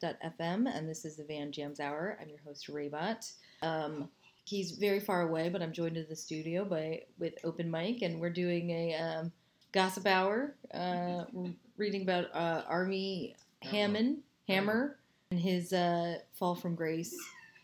[0.00, 2.18] BFF.fm, and this is the Van Jams Hour.
[2.20, 3.32] I'm your host, Raybot.
[3.62, 4.08] Um,
[4.44, 8.20] he's very far away, but I'm joined in the studio by with Open Mic, and
[8.20, 9.32] we're doing a um,
[9.72, 10.54] gossip hour.
[10.72, 14.18] Uh, we're reading about uh, Armie Hammond,
[14.48, 14.98] Hammer,
[15.30, 17.16] and his uh, fall from grace.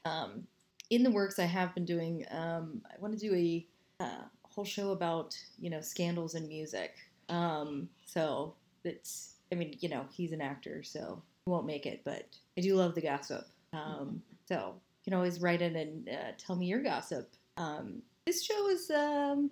[0.05, 0.47] Um,
[0.91, 2.25] in the works, I have been doing.
[2.31, 3.67] Um, I want to do a
[4.01, 6.95] uh, whole show about you know scandals in music.
[7.29, 8.55] Um, so
[8.85, 9.35] it's.
[9.51, 12.03] I mean, you know, he's an actor, so won't make it.
[12.05, 13.47] But I do love the gossip.
[13.73, 17.31] Um, so you can always write in and uh, tell me your gossip.
[17.57, 19.51] Um, this show is, um,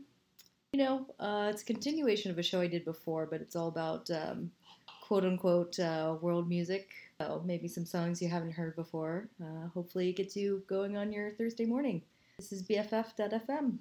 [0.72, 3.68] you know, uh, it's a continuation of a show I did before, but it's all
[3.68, 4.50] about um,
[5.02, 6.90] quote unquote uh, world music.
[7.20, 9.28] So maybe some songs you haven't heard before.
[9.42, 12.02] Uh, hopefully, it gets you going on your Thursday morning.
[12.38, 13.78] This is BFF.fm.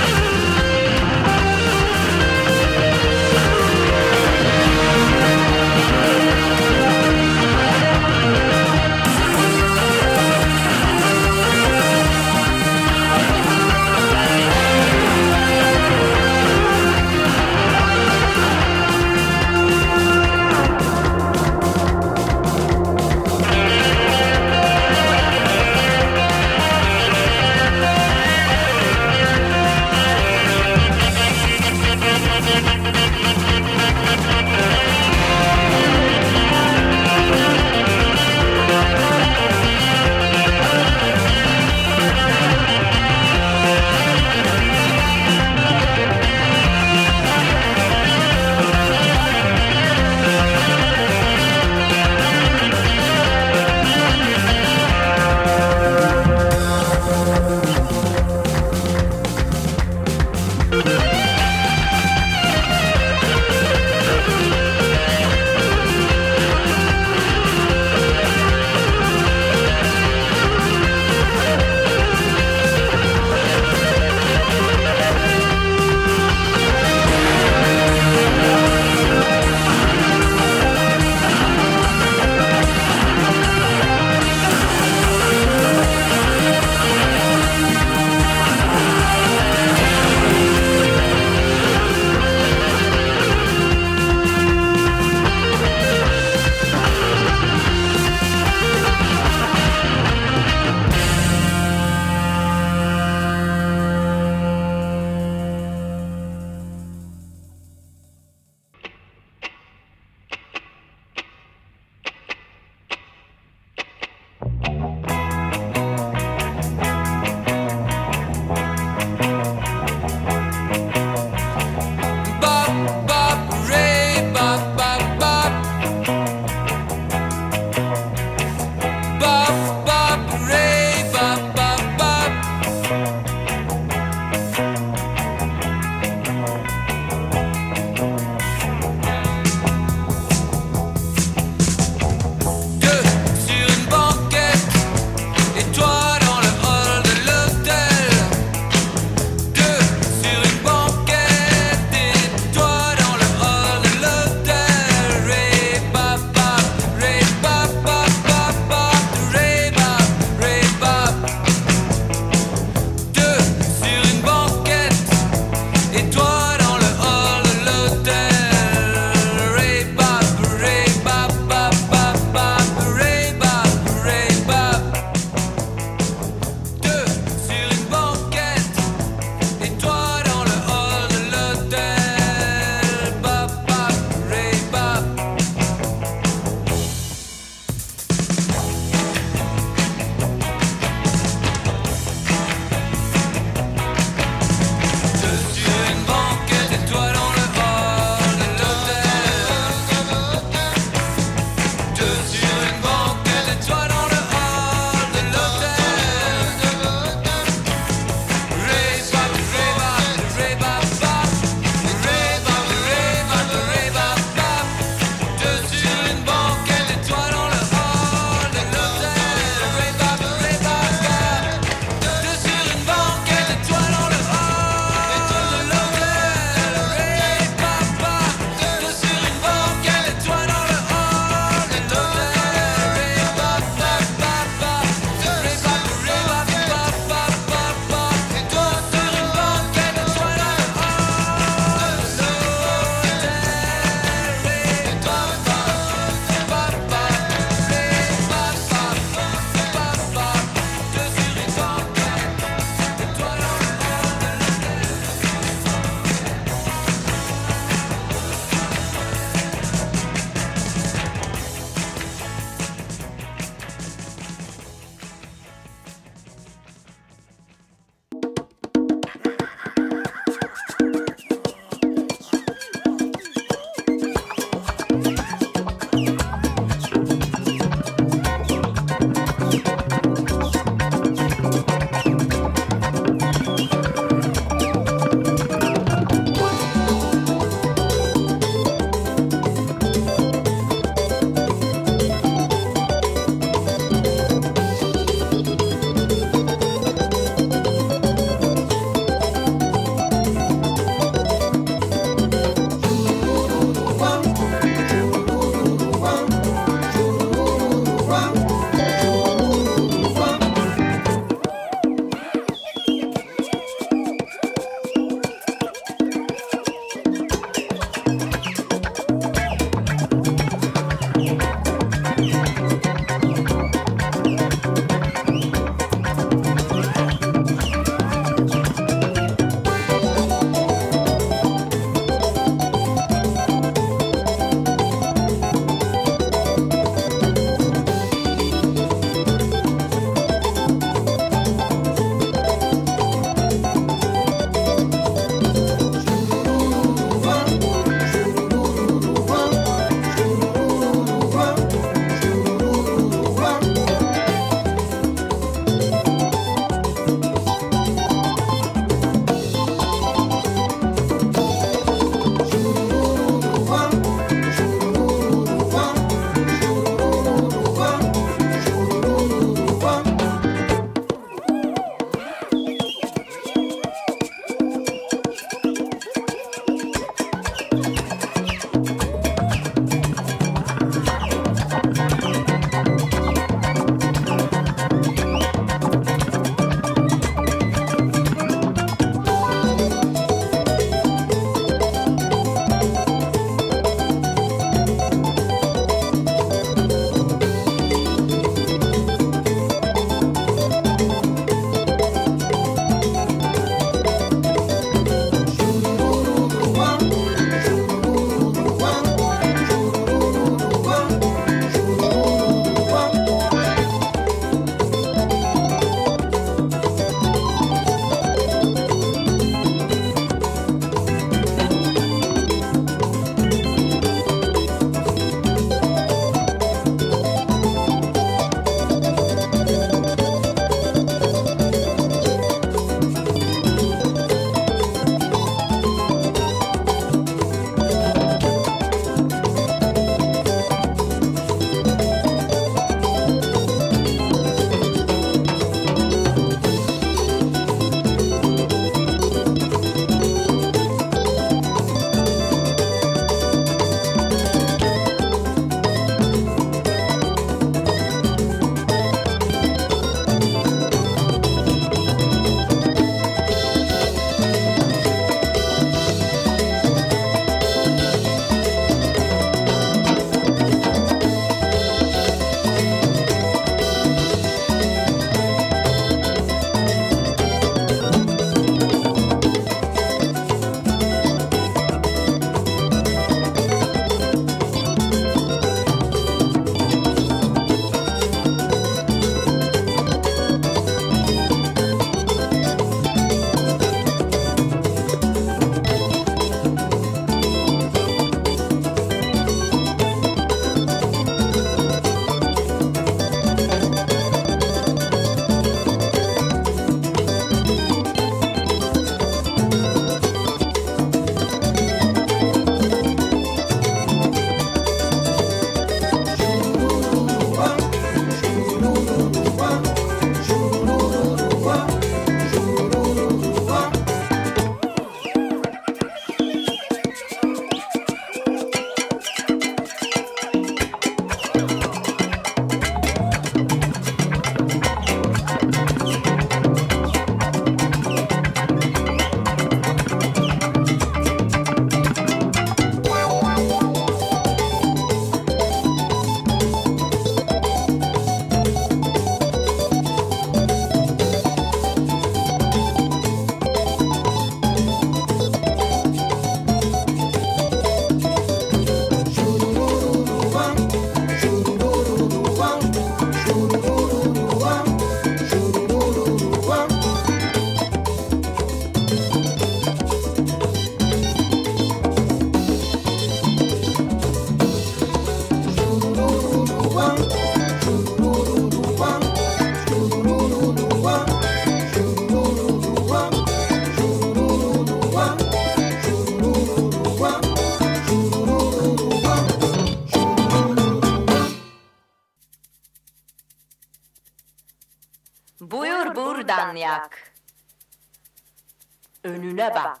[599.71, 600.00] Önüne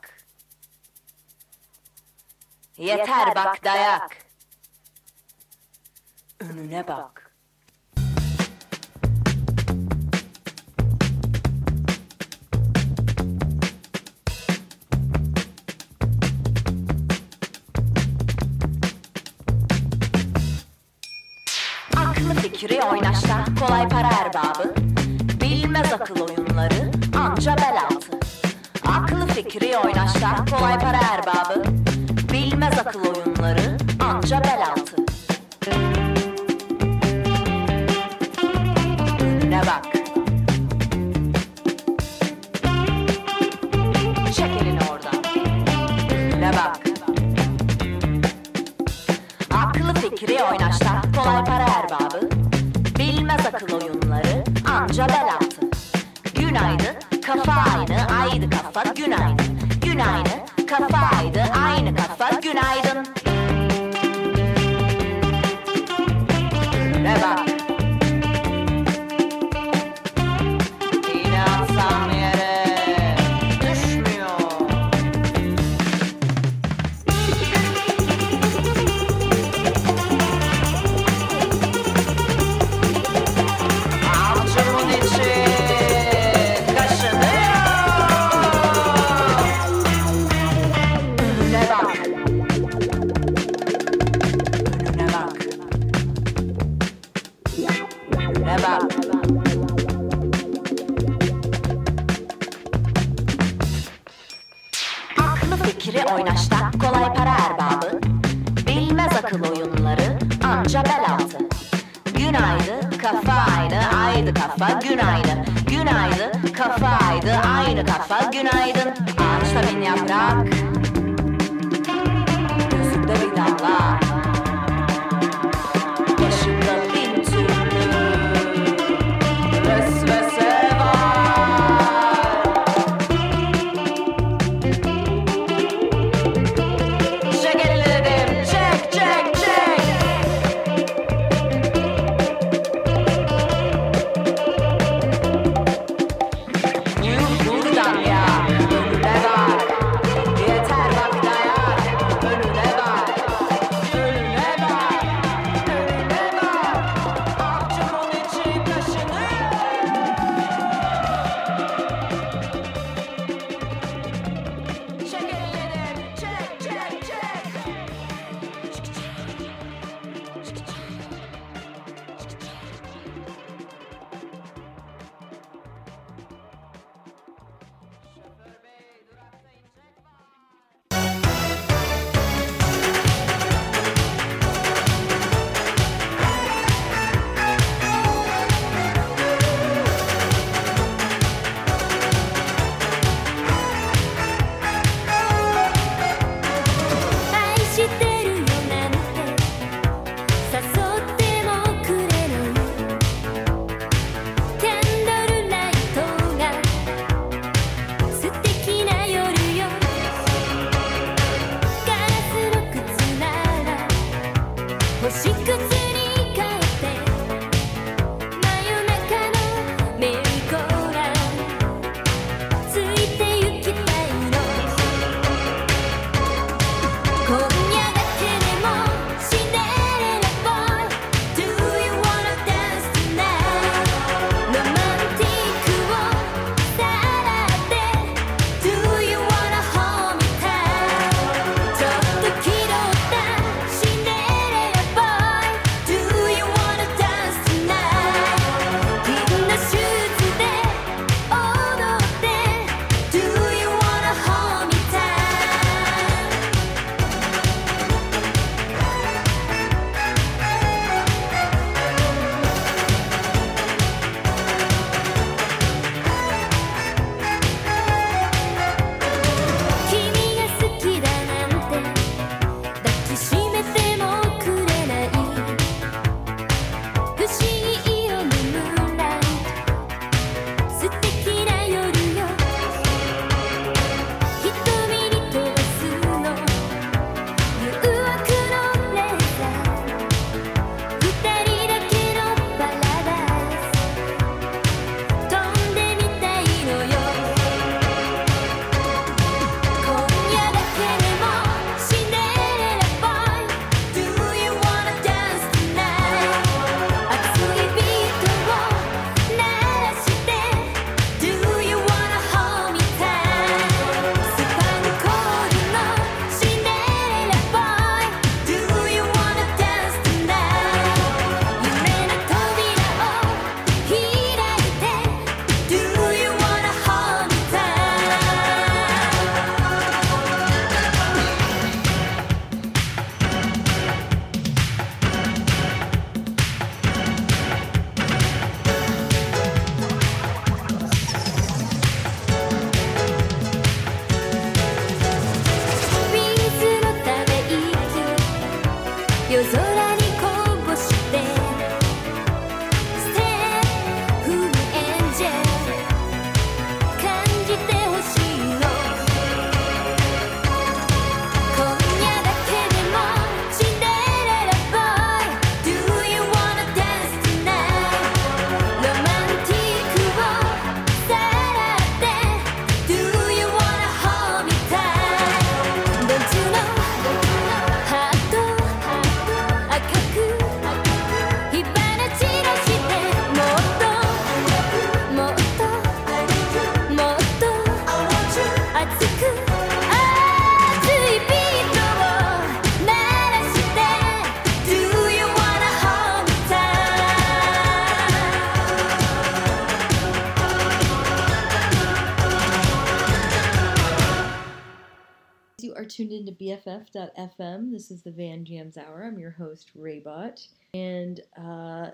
[406.51, 407.71] BFF.FM.
[407.71, 409.05] This is the Van Jams Hour.
[409.05, 410.45] I'm your host, Raybot.
[410.73, 411.91] And uh,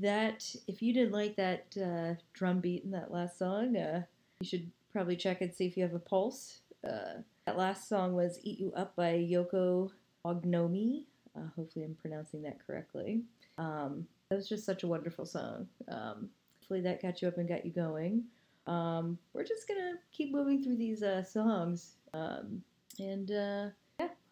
[0.00, 4.02] that, if you didn't like that uh, drum beat in that last song, uh,
[4.38, 6.60] you should probably check and see if you have a pulse.
[6.86, 9.90] Uh, that last song was Eat You Up by Yoko
[10.24, 11.02] Oginome.
[11.36, 13.22] Uh, hopefully, I'm pronouncing that correctly.
[13.58, 15.66] Um, that was just such a wonderful song.
[15.88, 18.22] Um, hopefully, that got you up and got you going.
[18.68, 22.62] Um, we're just gonna keep moving through these uh, songs, um,
[23.00, 23.66] and uh,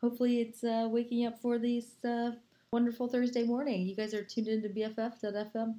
[0.04, 2.32] hopefully it's uh, waking up for this uh,
[2.70, 3.86] wonderful Thursday morning.
[3.86, 5.76] You guys are tuned into BFF.fm.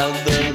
[0.00, 0.49] and the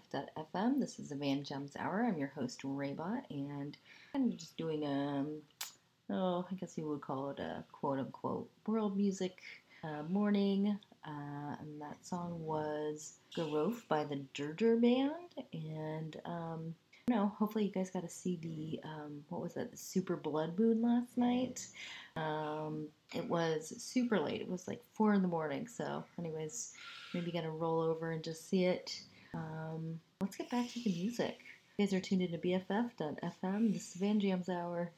[0.00, 0.80] BFF.fm.
[0.80, 2.04] This is the Van Gems Hour.
[2.06, 3.76] I'm your host, Raybot, and
[4.14, 5.24] I'm just doing a,
[6.10, 9.38] oh, I guess you would call it a quote unquote world music
[9.84, 10.78] uh, morning.
[11.04, 15.12] Uh, and that song was Gorof by the Dur Dur Band.
[15.52, 16.74] And um,
[17.08, 20.16] you know, hopefully you guys got to see the um, what was it, the Super
[20.16, 21.66] Blood Moon last night.
[22.16, 24.40] Um, it was super late.
[24.40, 25.66] It was like four in the morning.
[25.66, 26.72] So, anyways,
[27.14, 29.00] maybe gonna roll over and just see it.
[29.34, 31.38] Um, let's get back to the music.
[31.76, 33.72] You guys are tuned into BFF.fm.
[33.72, 34.92] This is Van Jams Hour.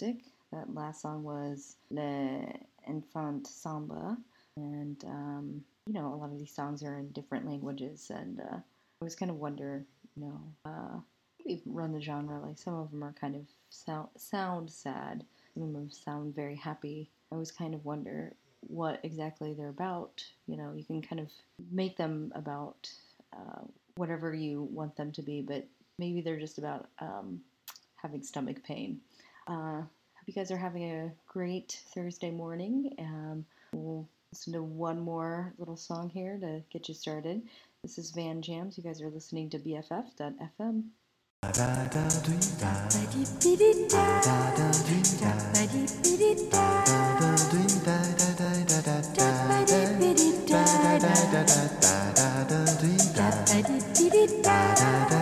[0.00, 0.24] Music.
[0.52, 2.44] That last song was Le
[2.86, 4.16] Enfant Samba,
[4.56, 8.56] and um, you know, a lot of these songs are in different languages, and uh,
[8.56, 8.62] I
[9.00, 10.98] always kind of wonder, you know, uh,
[11.38, 12.40] maybe run the genre.
[12.40, 15.24] Like some of them are kind of sound, sound sad,
[15.54, 17.08] some of them sound very happy.
[17.32, 20.22] I always kind of wonder what exactly they're about.
[20.46, 21.30] You know, you can kind of
[21.72, 22.90] make them about
[23.34, 23.62] uh,
[23.96, 25.66] whatever you want them to be, but
[25.98, 27.40] maybe they're just about um,
[27.96, 29.00] having stomach pain.
[29.46, 32.94] Uh, hope you guys are having a great Thursday morning.
[32.98, 37.42] Um, we'll listen to one more little song here to get you started.
[37.82, 38.76] This is Van Jams.
[38.76, 40.84] You guys are listening to BFF.fm.
[43.12, 43.58] Beep, beep,
[53.94, 55.15] beep, beep,